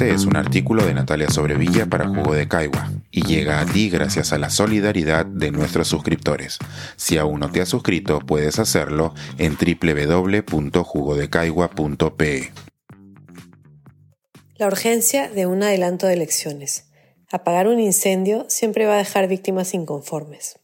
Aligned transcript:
Este 0.00 0.14
es 0.14 0.24
un 0.24 0.34
artículo 0.34 0.86
de 0.86 0.94
Natalia 0.94 1.28
Sobrevilla 1.28 1.84
para 1.84 2.08
Jugo 2.08 2.32
de 2.32 2.48
Caigua 2.48 2.90
y 3.10 3.22
llega 3.22 3.60
a 3.60 3.66
ti 3.66 3.90
gracias 3.90 4.32
a 4.32 4.38
la 4.38 4.48
solidaridad 4.48 5.26
de 5.26 5.50
nuestros 5.50 5.88
suscriptores. 5.88 6.56
Si 6.96 7.18
aún 7.18 7.40
no 7.40 7.52
te 7.52 7.60
has 7.60 7.68
suscrito, 7.68 8.18
puedes 8.20 8.58
hacerlo 8.58 9.12
en 9.36 9.58
www.jugodecaigua.pe. 9.58 12.52
La 14.56 14.68
urgencia 14.68 15.28
de 15.28 15.44
un 15.44 15.62
adelanto 15.62 16.06
de 16.06 16.14
elecciones. 16.14 16.86
Apagar 17.30 17.68
un 17.68 17.78
incendio 17.78 18.46
siempre 18.48 18.86
va 18.86 18.94
a 18.94 18.98
dejar 18.98 19.28
víctimas 19.28 19.74
inconformes. 19.74 20.58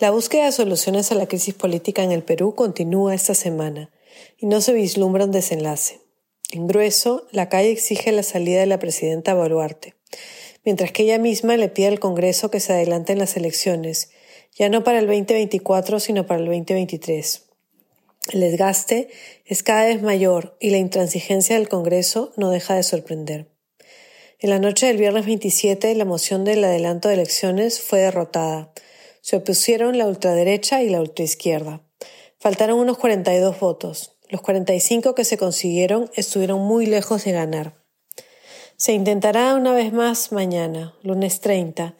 La 0.00 0.10
búsqueda 0.10 0.46
de 0.46 0.52
soluciones 0.52 1.12
a 1.12 1.14
la 1.14 1.26
crisis 1.26 1.54
política 1.54 2.02
en 2.02 2.10
el 2.10 2.24
Perú 2.24 2.56
continúa 2.56 3.14
esta 3.14 3.36
semana 3.36 3.90
y 4.38 4.46
no 4.46 4.60
se 4.60 4.72
vislumbra 4.72 5.26
un 5.26 5.30
desenlace. 5.30 6.09
En 6.52 6.66
grueso, 6.66 7.26
la 7.30 7.48
calle 7.48 7.70
exige 7.70 8.10
la 8.10 8.24
salida 8.24 8.60
de 8.60 8.66
la 8.66 8.80
presidenta 8.80 9.34
Boluarte, 9.34 9.94
mientras 10.64 10.90
que 10.90 11.04
ella 11.04 11.18
misma 11.18 11.56
le 11.56 11.68
pide 11.68 11.86
al 11.86 12.00
Congreso 12.00 12.50
que 12.50 12.58
se 12.58 12.72
adelanten 12.72 13.18
las 13.18 13.36
elecciones, 13.36 14.10
ya 14.56 14.68
no 14.68 14.82
para 14.82 14.98
el 14.98 15.06
2024, 15.06 16.00
sino 16.00 16.26
para 16.26 16.40
el 16.40 16.46
2023. 16.46 17.50
El 18.32 18.40
desgaste 18.40 19.08
es 19.44 19.62
cada 19.62 19.84
vez 19.84 20.02
mayor 20.02 20.56
y 20.60 20.70
la 20.70 20.78
intransigencia 20.78 21.56
del 21.56 21.68
Congreso 21.68 22.32
no 22.36 22.50
deja 22.50 22.74
de 22.74 22.82
sorprender. 22.82 23.48
En 24.40 24.50
la 24.50 24.58
noche 24.58 24.86
del 24.86 24.96
viernes 24.96 25.26
27, 25.26 25.94
la 25.94 26.04
moción 26.04 26.44
del 26.44 26.64
adelanto 26.64 27.08
de 27.08 27.14
elecciones 27.14 27.80
fue 27.80 28.00
derrotada. 28.00 28.72
Se 29.20 29.36
opusieron 29.36 29.98
la 29.98 30.06
ultraderecha 30.06 30.82
y 30.82 30.88
la 30.88 31.00
ultraizquierda. 31.00 31.82
Faltaron 32.38 32.78
unos 32.78 32.98
42 32.98 33.60
votos. 33.60 34.19
Los 34.30 34.42
45 34.42 35.16
que 35.16 35.24
se 35.24 35.36
consiguieron 35.36 36.08
estuvieron 36.14 36.60
muy 36.60 36.86
lejos 36.86 37.24
de 37.24 37.32
ganar. 37.32 37.74
Se 38.76 38.92
intentará 38.92 39.54
una 39.56 39.72
vez 39.72 39.92
más 39.92 40.30
mañana, 40.30 40.94
lunes 41.02 41.40
30, 41.40 41.96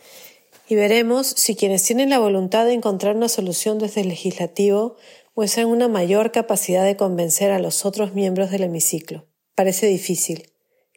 y 0.69 0.77
veremos 0.77 1.27
si 1.27 1.57
quienes 1.57 1.83
tienen 1.83 2.09
la 2.09 2.21
voluntad 2.21 2.65
de 2.67 2.73
encontrar 2.73 3.17
una 3.17 3.29
solución 3.29 3.81
desde 3.81 4.03
el 4.03 4.09
legislativo 4.09 4.97
muestran 5.35 5.67
una 5.67 5.89
mayor 5.89 6.31
capacidad 6.31 6.85
de 6.85 6.97
convencer 6.97 7.51
a 7.51 7.59
los 7.59 7.85
otros 7.85 8.15
miembros 8.15 8.53
del 8.53 8.63
hemiciclo. 8.63 9.27
Parece 9.57 9.89
difícil. 9.89 10.53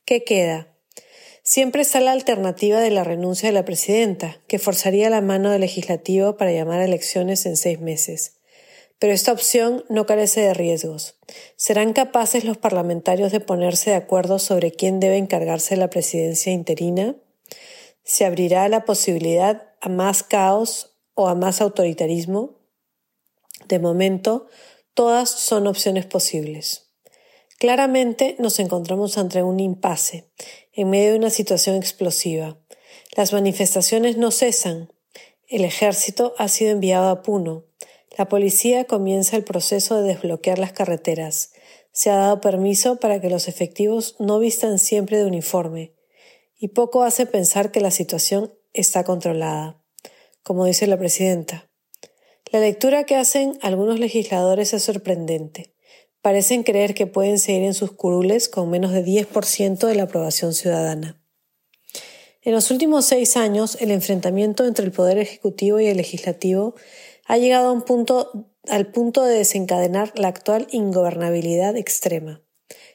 ¿Qué 0.06 0.24
queda? 0.24 0.68
Siempre 1.42 1.82
está 1.82 2.00
la 2.00 2.12
alternativa 2.12 2.80
de 2.80 2.92
la 2.92 3.04
renuncia 3.04 3.50
de 3.50 3.54
la 3.54 3.66
presidenta, 3.66 4.40
que 4.48 4.60
forzaría 4.60 5.10
la 5.10 5.22
mano 5.22 5.50
del 5.50 5.62
legislativo 5.62 6.38
para 6.38 6.52
llamar 6.52 6.80
a 6.80 6.86
elecciones 6.86 7.48
en 7.48 7.58
seis 7.58 7.80
meses. 7.80 8.43
Pero 9.04 9.12
esta 9.14 9.34
opción 9.34 9.84
no 9.90 10.06
carece 10.06 10.40
de 10.40 10.54
riesgos. 10.54 11.16
¿Serán 11.58 11.92
capaces 11.92 12.46
los 12.46 12.58
parlamentarios 12.58 13.34
de 13.34 13.42
ponerse 13.42 13.90
de 13.90 13.98
acuerdo 13.98 14.40
sobre 14.40 14.72
quién 14.72 15.02
debe 15.02 15.18
encargarse 15.18 15.76
de 15.76 15.82
la 15.82 15.90
presidencia 15.90 16.54
interina? 16.54 17.18
¿Se 18.06 18.24
abrirá 18.24 18.70
la 18.70 18.86
posibilidad 18.86 19.74
a 19.82 19.90
más 19.90 20.24
caos 20.24 20.96
o 21.16 21.28
a 21.28 21.36
más 21.36 21.60
autoritarismo? 21.60 22.62
De 23.68 23.78
momento, 23.78 24.48
todas 24.94 25.30
son 25.30 25.68
opciones 25.68 26.06
posibles. 26.06 26.94
Claramente 27.60 28.38
nos 28.40 28.58
encontramos 28.60 29.18
ante 29.18 29.44
un 29.44 29.60
impasse, 29.60 30.32
en 30.72 30.90
medio 30.90 31.12
de 31.12 31.18
una 31.18 31.30
situación 31.30 31.76
explosiva. 31.76 32.58
Las 33.18 33.34
manifestaciones 33.34 34.16
no 34.16 34.32
cesan. 34.32 34.94
El 35.50 35.66
ejército 35.66 36.36
ha 36.38 36.48
sido 36.48 36.72
enviado 36.72 37.10
a 37.10 37.22
Puno. 37.22 37.66
La 38.16 38.30
policía 38.30 38.86
comienza 38.86 39.36
el 39.36 39.44
proceso 39.44 40.02
de 40.02 40.10
desbloquear 40.10 40.60
las 40.60 40.72
carreteras. 40.72 41.52
Se 41.92 42.12
ha 42.12 42.16
dado 42.16 42.42
permiso 42.42 42.98
para 42.98 43.20
que 43.20 43.30
los 43.30 43.48
efectivos 43.48 44.16
no 44.20 44.40
vistan 44.40 44.78
siempre 44.78 45.18
de 45.18 45.26
uniforme, 45.26 45.94
y 46.60 46.70
poco 46.70 47.04
hace 47.04 47.26
pensar 47.26 47.72
que 47.72 47.82
la 47.82 47.92
situación 47.92 48.54
está 48.72 49.04
controlada, 49.04 49.82
como 50.44 50.66
dice 50.66 50.86
la 50.86 50.98
presidenta. 50.98 51.70
La 52.52 52.60
lectura 52.60 53.06
que 53.06 53.16
hacen 53.16 53.58
algunos 53.62 54.00
legisladores 54.00 54.74
es 54.74 54.84
sorprendente. 54.84 55.74
Parecen 56.22 56.64
creer 56.64 56.94
que 56.94 57.08
pueden 57.08 57.40
seguir 57.40 57.64
en 57.64 57.74
sus 57.74 57.92
curules 57.92 58.48
con 58.48 58.70
menos 58.70 58.92
de 58.92 59.04
10% 59.04 59.88
de 59.88 59.96
la 59.96 60.04
aprobación 60.04 60.54
ciudadana. 60.54 61.20
En 62.44 62.54
los 62.54 62.72
últimos 62.72 63.06
seis 63.06 63.38
años, 63.38 63.78
el 63.82 63.90
enfrentamiento 63.90 64.66
entre 64.66 64.86
el 64.86 64.92
Poder 64.92 65.18
Ejecutivo 65.18 65.80
y 65.80 65.88
el 65.88 65.98
Legislativo 65.98 66.76
ha 67.26 67.38
llegado 67.38 67.72
al 67.72 68.92
punto 68.92 69.24
de 69.24 69.38
desencadenar 69.38 70.18
la 70.18 70.28
actual 70.28 70.68
ingobernabilidad 70.72 71.76
extrema. 71.78 72.42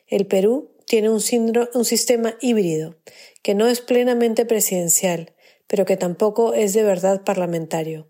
El 0.07 0.27
Perú 0.27 0.71
tiene 0.87 1.11
un 1.11 1.21
sistema 1.21 2.37
híbrido, 2.41 2.97
que 3.43 3.55
no 3.55 3.67
es 3.67 3.81
plenamente 3.81 4.47
presidencial, 4.47 5.35
pero 5.67 5.85
que 5.85 5.97
tampoco 5.97 6.55
es 6.55 6.73
de 6.73 6.83
verdad 6.83 7.25
parlamentario. 7.25 8.09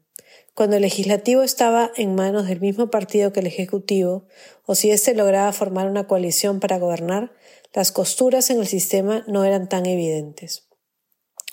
Cuando 0.54 0.76
el 0.76 0.82
legislativo 0.82 1.42
estaba 1.42 1.92
en 1.96 2.14
manos 2.14 2.46
del 2.48 2.60
mismo 2.60 2.90
partido 2.90 3.32
que 3.32 3.40
el 3.40 3.46
ejecutivo, 3.46 4.26
o 4.64 4.74
si 4.74 4.90
éste 4.90 5.14
lograba 5.14 5.52
formar 5.52 5.88
una 5.88 6.06
coalición 6.06 6.60
para 6.60 6.78
gobernar, 6.78 7.32
las 7.72 7.92
costuras 7.92 8.50
en 8.50 8.60
el 8.60 8.66
sistema 8.66 9.24
no 9.26 9.44
eran 9.44 9.68
tan 9.68 9.86
evidentes. 9.86 10.67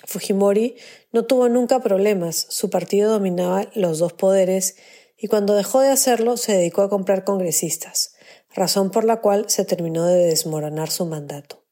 Fujimori 0.04 0.76
no 1.12 1.24
tuvo 1.24 1.48
nunca 1.48 1.80
problemas, 1.80 2.46
su 2.50 2.70
partido 2.70 3.10
dominaba 3.10 3.68
los 3.74 3.98
dos 3.98 4.12
poderes 4.12 4.76
y 5.18 5.28
cuando 5.28 5.54
dejó 5.54 5.80
de 5.80 5.88
hacerlo 5.88 6.36
se 6.36 6.52
dedicó 6.52 6.82
a 6.82 6.90
comprar 6.90 7.24
congresistas, 7.24 8.14
razón 8.54 8.90
por 8.90 9.04
la 9.04 9.20
cual 9.20 9.46
se 9.48 9.64
terminó 9.64 10.04
de 10.04 10.26
desmoronar 10.26 10.90
su 10.90 11.06
mandato. 11.06 11.64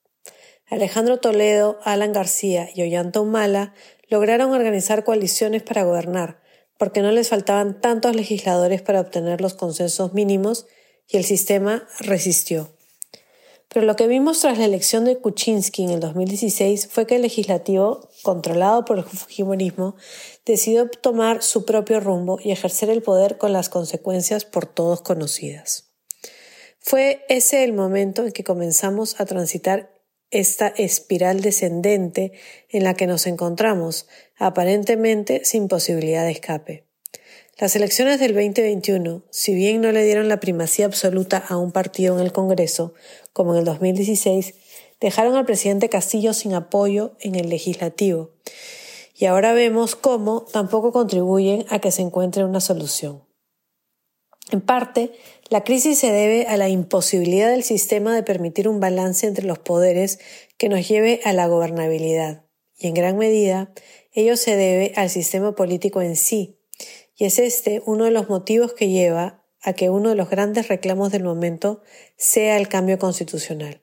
Alejandro 0.66 1.18
Toledo, 1.18 1.78
Alan 1.84 2.12
García 2.12 2.70
y 2.74 2.82
Ollanta 2.82 3.20
Humala 3.20 3.74
lograron 4.08 4.52
organizar 4.52 5.04
coaliciones 5.04 5.62
para 5.62 5.84
gobernar, 5.84 6.40
porque 6.78 7.02
no 7.02 7.12
les 7.12 7.28
faltaban 7.28 7.80
tantos 7.80 8.16
legisladores 8.16 8.82
para 8.82 9.00
obtener 9.00 9.40
los 9.40 9.54
consensos 9.54 10.14
mínimos 10.14 10.66
y 11.06 11.18
el 11.18 11.24
sistema 11.24 11.86
resistió. 12.00 12.74
Pero 13.74 13.86
lo 13.86 13.96
que 13.96 14.06
vimos 14.06 14.40
tras 14.40 14.56
la 14.56 14.66
elección 14.66 15.04
de 15.04 15.18
Kuczynski 15.18 15.82
en 15.82 15.90
el 15.90 15.98
2016 15.98 16.86
fue 16.92 17.08
que 17.08 17.16
el 17.16 17.22
legislativo, 17.22 18.08
controlado 18.22 18.84
por 18.84 18.98
el 18.98 19.04
Fujimorismo, 19.04 19.96
decidió 20.46 20.88
tomar 20.88 21.42
su 21.42 21.64
propio 21.64 21.98
rumbo 21.98 22.38
y 22.40 22.52
ejercer 22.52 22.88
el 22.88 23.02
poder 23.02 23.36
con 23.36 23.52
las 23.52 23.68
consecuencias 23.68 24.44
por 24.44 24.66
todos 24.66 25.02
conocidas. 25.02 25.90
Fue 26.78 27.24
ese 27.28 27.64
el 27.64 27.72
momento 27.72 28.24
en 28.24 28.30
que 28.30 28.44
comenzamos 28.44 29.20
a 29.20 29.26
transitar 29.26 29.92
esta 30.30 30.68
espiral 30.68 31.40
descendente 31.40 32.30
en 32.68 32.84
la 32.84 32.94
que 32.94 33.08
nos 33.08 33.26
encontramos, 33.26 34.06
aparentemente 34.36 35.44
sin 35.44 35.66
posibilidad 35.66 36.24
de 36.24 36.30
escape. 36.30 36.93
Las 37.56 37.76
elecciones 37.76 38.18
del 38.18 38.34
2021, 38.34 39.22
si 39.30 39.54
bien 39.54 39.80
no 39.80 39.92
le 39.92 40.04
dieron 40.04 40.28
la 40.28 40.40
primacía 40.40 40.86
absoluta 40.86 41.38
a 41.38 41.56
un 41.56 41.70
partido 41.70 42.18
en 42.18 42.24
el 42.24 42.32
Congreso, 42.32 42.94
como 43.32 43.52
en 43.52 43.60
el 43.60 43.64
2016, 43.64 44.54
dejaron 45.00 45.36
al 45.36 45.46
presidente 45.46 45.88
Castillo 45.88 46.34
sin 46.34 46.52
apoyo 46.52 47.12
en 47.20 47.36
el 47.36 47.48
legislativo. 47.48 48.32
Y 49.16 49.26
ahora 49.26 49.52
vemos 49.52 49.94
cómo 49.94 50.46
tampoco 50.52 50.90
contribuyen 50.90 51.64
a 51.70 51.78
que 51.78 51.92
se 51.92 52.02
encuentre 52.02 52.44
una 52.44 52.60
solución. 52.60 53.22
En 54.50 54.60
parte, 54.60 55.12
la 55.48 55.62
crisis 55.62 56.00
se 56.00 56.10
debe 56.10 56.46
a 56.48 56.56
la 56.56 56.68
imposibilidad 56.68 57.50
del 57.50 57.62
sistema 57.62 58.16
de 58.16 58.24
permitir 58.24 58.68
un 58.68 58.80
balance 58.80 59.28
entre 59.28 59.46
los 59.46 59.60
poderes 59.60 60.18
que 60.58 60.68
nos 60.68 60.88
lleve 60.88 61.20
a 61.24 61.32
la 61.32 61.46
gobernabilidad. 61.46 62.46
Y 62.76 62.88
en 62.88 62.94
gran 62.94 63.16
medida, 63.16 63.72
ello 64.12 64.36
se 64.36 64.56
debe 64.56 64.92
al 64.96 65.08
sistema 65.08 65.54
político 65.54 66.02
en 66.02 66.16
sí, 66.16 66.58
y 67.16 67.24
es 67.24 67.38
este 67.38 67.82
uno 67.86 68.04
de 68.04 68.10
los 68.10 68.28
motivos 68.28 68.74
que 68.74 68.88
lleva 68.88 69.44
a 69.62 69.72
que 69.72 69.90
uno 69.90 70.10
de 70.10 70.14
los 70.14 70.28
grandes 70.28 70.68
reclamos 70.68 71.10
del 71.10 71.24
momento 71.24 71.82
sea 72.16 72.56
el 72.58 72.68
cambio 72.68 72.98
constitucional. 72.98 73.80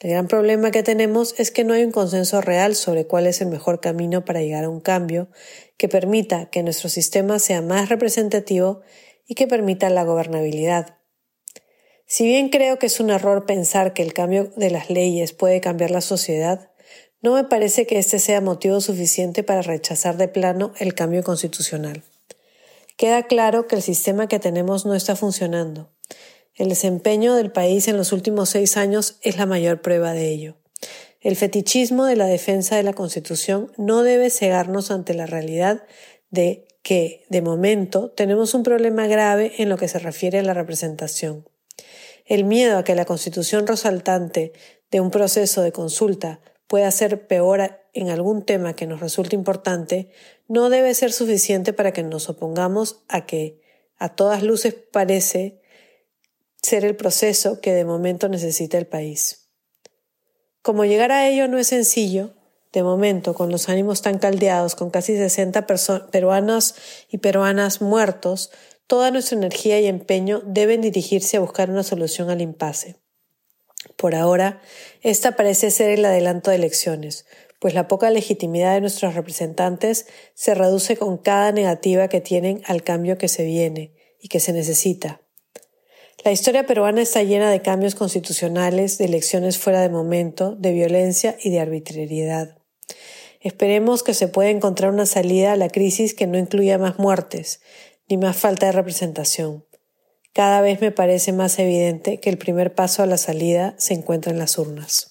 El 0.00 0.10
gran 0.10 0.28
problema 0.28 0.70
que 0.70 0.82
tenemos 0.82 1.34
es 1.38 1.50
que 1.50 1.64
no 1.64 1.72
hay 1.72 1.84
un 1.84 1.92
consenso 1.92 2.40
real 2.40 2.74
sobre 2.74 3.06
cuál 3.06 3.26
es 3.26 3.40
el 3.40 3.48
mejor 3.48 3.80
camino 3.80 4.24
para 4.24 4.40
llegar 4.40 4.64
a 4.64 4.68
un 4.68 4.80
cambio 4.80 5.28
que 5.76 5.88
permita 5.88 6.50
que 6.50 6.62
nuestro 6.62 6.88
sistema 6.88 7.38
sea 7.38 7.62
más 7.62 7.88
representativo 7.88 8.80
y 9.26 9.34
que 9.34 9.46
permita 9.46 9.88
la 9.90 10.04
gobernabilidad. 10.04 10.98
Si 12.06 12.26
bien 12.26 12.48
creo 12.50 12.78
que 12.78 12.86
es 12.86 13.00
un 13.00 13.10
error 13.10 13.46
pensar 13.46 13.94
que 13.94 14.02
el 14.02 14.12
cambio 14.12 14.52
de 14.56 14.70
las 14.70 14.90
leyes 14.90 15.32
puede 15.32 15.60
cambiar 15.60 15.90
la 15.90 16.02
sociedad, 16.02 16.70
no 17.22 17.34
me 17.34 17.44
parece 17.44 17.86
que 17.86 17.98
este 17.98 18.18
sea 18.18 18.42
motivo 18.42 18.80
suficiente 18.82 19.42
para 19.42 19.62
rechazar 19.62 20.18
de 20.18 20.28
plano 20.28 20.74
el 20.78 20.94
cambio 20.94 21.22
constitucional. 21.22 22.02
Queda 22.96 23.24
claro 23.24 23.66
que 23.66 23.76
el 23.76 23.82
sistema 23.82 24.28
que 24.28 24.38
tenemos 24.38 24.86
no 24.86 24.94
está 24.94 25.16
funcionando. 25.16 25.90
El 26.54 26.68
desempeño 26.68 27.34
del 27.34 27.50
país 27.50 27.88
en 27.88 27.96
los 27.96 28.12
últimos 28.12 28.50
seis 28.50 28.76
años 28.76 29.18
es 29.22 29.36
la 29.36 29.46
mayor 29.46 29.82
prueba 29.82 30.12
de 30.12 30.28
ello. 30.28 30.56
El 31.20 31.34
fetichismo 31.34 32.04
de 32.04 32.14
la 32.14 32.26
defensa 32.26 32.76
de 32.76 32.84
la 32.84 32.92
Constitución 32.92 33.72
no 33.76 34.02
debe 34.02 34.30
cegarnos 34.30 34.92
ante 34.92 35.14
la 35.14 35.26
realidad 35.26 35.84
de 36.30 36.68
que, 36.82 37.24
de 37.30 37.42
momento, 37.42 38.10
tenemos 38.10 38.54
un 38.54 38.62
problema 38.62 39.06
grave 39.08 39.54
en 39.58 39.70
lo 39.70 39.76
que 39.76 39.88
se 39.88 39.98
refiere 39.98 40.38
a 40.38 40.42
la 40.42 40.54
representación. 40.54 41.48
El 42.26 42.44
miedo 42.44 42.78
a 42.78 42.84
que 42.84 42.94
la 42.94 43.06
Constitución 43.06 43.66
resaltante 43.66 44.52
de 44.90 45.00
un 45.00 45.10
proceso 45.10 45.62
de 45.62 45.72
consulta 45.72 46.40
pueda 46.68 46.90
ser 46.90 47.26
peor 47.26 47.80
en 47.94 48.10
algún 48.10 48.44
tema 48.44 48.74
que 48.74 48.86
nos 48.86 49.00
resulte 49.00 49.36
importante, 49.36 50.10
no 50.48 50.68
debe 50.68 50.94
ser 50.94 51.12
suficiente 51.12 51.72
para 51.72 51.92
que 51.92 52.02
nos 52.02 52.28
opongamos 52.28 53.02
a 53.08 53.24
que 53.24 53.60
a 53.96 54.10
todas 54.10 54.42
luces 54.42 54.74
parece 54.74 55.60
ser 56.62 56.84
el 56.84 56.96
proceso 56.96 57.60
que 57.60 57.72
de 57.72 57.84
momento 57.84 58.28
necesita 58.28 58.76
el 58.78 58.86
país. 58.86 59.48
Como 60.62 60.84
llegar 60.84 61.12
a 61.12 61.28
ello 61.28 61.46
no 61.46 61.58
es 61.58 61.68
sencillo, 61.68 62.34
de 62.72 62.82
momento, 62.82 63.34
con 63.34 63.52
los 63.52 63.68
ánimos 63.68 64.02
tan 64.02 64.18
caldeados, 64.18 64.74
con 64.74 64.90
casi 64.90 65.16
60 65.16 65.66
peruanos 66.10 66.74
y 67.08 67.18
peruanas 67.18 67.80
muertos, 67.80 68.50
toda 68.88 69.12
nuestra 69.12 69.36
energía 69.36 69.78
y 69.78 69.86
empeño 69.86 70.42
deben 70.44 70.80
dirigirse 70.80 71.36
a 71.36 71.40
buscar 71.40 71.70
una 71.70 71.84
solución 71.84 72.30
al 72.30 72.40
impasse. 72.40 72.96
Por 73.96 74.14
ahora, 74.14 74.60
esta 75.02 75.36
parece 75.36 75.70
ser 75.70 75.90
el 75.90 76.04
adelanto 76.04 76.50
de 76.50 76.56
elecciones, 76.56 77.26
pues 77.60 77.74
la 77.74 77.88
poca 77.88 78.10
legitimidad 78.10 78.74
de 78.74 78.80
nuestros 78.80 79.14
representantes 79.14 80.06
se 80.34 80.54
reduce 80.54 80.96
con 80.96 81.18
cada 81.18 81.52
negativa 81.52 82.08
que 82.08 82.20
tienen 82.20 82.62
al 82.66 82.82
cambio 82.82 83.18
que 83.18 83.28
se 83.28 83.44
viene 83.44 83.94
y 84.20 84.28
que 84.28 84.40
se 84.40 84.52
necesita. 84.52 85.20
La 86.24 86.32
historia 86.32 86.66
peruana 86.66 87.02
está 87.02 87.22
llena 87.22 87.50
de 87.50 87.60
cambios 87.60 87.94
constitucionales, 87.94 88.96
de 88.98 89.04
elecciones 89.04 89.58
fuera 89.58 89.82
de 89.82 89.90
momento, 89.90 90.56
de 90.56 90.72
violencia 90.72 91.36
y 91.42 91.50
de 91.50 91.60
arbitrariedad. 91.60 92.56
Esperemos 93.40 94.02
que 94.02 94.14
se 94.14 94.28
pueda 94.28 94.48
encontrar 94.48 94.90
una 94.90 95.04
salida 95.04 95.52
a 95.52 95.56
la 95.56 95.68
crisis 95.68 96.14
que 96.14 96.26
no 96.26 96.38
incluya 96.38 96.78
más 96.78 96.98
muertes, 96.98 97.60
ni 98.08 98.16
más 98.16 98.36
falta 98.36 98.66
de 98.66 98.72
representación. 98.72 99.66
Cada 100.32 100.62
vez 100.62 100.80
me 100.80 100.90
parece 100.90 101.32
más 101.32 101.58
evidente 101.58 102.18
que 102.20 102.30
el 102.30 102.38
primer 102.38 102.74
paso 102.74 103.02
a 103.02 103.06
la 103.06 103.18
salida 103.18 103.74
se 103.76 103.92
encuentra 103.92 104.32
en 104.32 104.38
las 104.38 104.58
urnas. 104.58 105.10